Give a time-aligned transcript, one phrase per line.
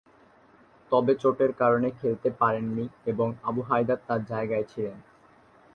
[0.91, 4.97] তবে চোটের কারণে খেলতে পারেননি এবং আবু হায়দার তার জায়গায় ছিলেন।